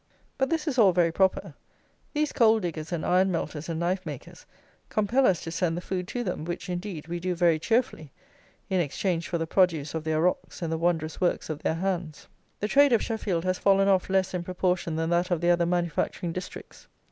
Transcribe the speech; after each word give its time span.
But 0.39 0.49
this 0.49 0.67
is 0.67 0.79
all 0.79 0.93
very 0.93 1.11
proper: 1.11 1.53
these 2.11 2.33
coal 2.33 2.59
diggers, 2.59 2.91
and 2.91 3.05
iron 3.05 3.29
melters, 3.31 3.69
and 3.69 3.79
knife 3.79 4.03
makers, 4.03 4.47
compel 4.89 5.27
us 5.27 5.43
to 5.43 5.51
send 5.51 5.77
the 5.77 5.79
food 5.79 6.07
to 6.07 6.23
them, 6.23 6.43
which, 6.43 6.69
indeed, 6.69 7.07
we 7.07 7.19
do 7.19 7.35
very 7.35 7.59
cheerfully, 7.59 8.11
in 8.67 8.79
exchange 8.79 9.27
for 9.29 9.37
the 9.37 9.45
produce 9.45 9.93
of 9.93 10.03
their 10.03 10.19
rocks, 10.21 10.63
and 10.63 10.73
the 10.73 10.77
wondrous 10.79 11.21
works 11.21 11.51
of 11.51 11.61
their 11.61 11.75
hands. 11.75 12.27
The 12.61 12.67
trade 12.67 12.93
of 12.93 13.03
Sheffield 13.03 13.43
has 13.45 13.59
fallen 13.59 13.87
off 13.87 14.09
less 14.09 14.33
in 14.33 14.41
proportion 14.43 14.95
than 14.95 15.11
that 15.11 15.29
of 15.29 15.39
the 15.39 15.51
other 15.51 15.67
manufacturing 15.67 16.33
districts. 16.33 16.87